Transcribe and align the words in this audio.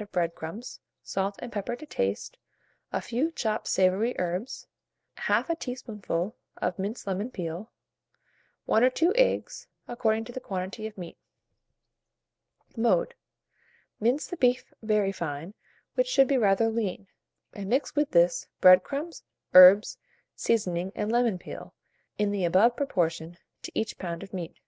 of 0.00 0.10
bread 0.10 0.34
crumbs, 0.34 0.80
salt 1.04 1.36
and 1.38 1.52
pepper 1.52 1.76
to 1.76 1.86
taste, 1.86 2.36
a 2.90 3.00
few 3.00 3.30
chopped 3.30 3.68
savoury 3.68 4.12
herbs, 4.18 4.66
1/2 5.18 5.50
a 5.50 5.54
teaspoonful 5.54 6.34
of 6.56 6.76
minced 6.80 7.06
lemon 7.06 7.30
peel, 7.30 7.70
1 8.64 8.82
or 8.82 8.90
2 8.90 9.12
eggs, 9.14 9.68
according 9.86 10.24
to 10.24 10.32
the 10.32 10.40
quantity 10.40 10.88
of 10.88 10.98
meat. 10.98 11.16
Mode. 12.76 13.14
Mince 14.00 14.26
the 14.26 14.36
beef 14.36 14.74
very 14.82 15.12
fine, 15.12 15.54
which 15.94 16.08
should 16.08 16.26
be 16.26 16.36
rather 16.36 16.68
lean, 16.68 17.06
and 17.52 17.68
mix 17.68 17.94
with 17.94 18.10
this 18.10 18.48
bread 18.60 18.82
crumbs, 18.82 19.22
herbs, 19.54 19.96
seasoning, 20.34 20.90
and 20.96 21.12
lemon 21.12 21.38
peel, 21.38 21.72
in 22.18 22.32
the 22.32 22.44
above 22.44 22.74
proportion, 22.74 23.38
to 23.62 23.70
each 23.78 23.96
pound 23.96 24.24
of 24.24 24.34
meat. 24.34 24.58